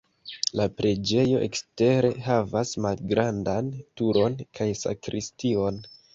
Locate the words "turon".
4.03-4.41